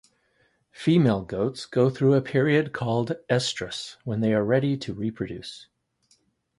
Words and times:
Female 0.71 1.21
goats 1.21 1.67
go 1.67 1.91
through 1.91 2.15
a 2.15 2.23
period 2.23 2.73
called 2.73 3.17
estrus, 3.29 3.97
when 4.03 4.19
they 4.19 4.33
are 4.33 4.43
ready 4.43 4.75
to 4.77 4.95
reproduce. 4.95 5.67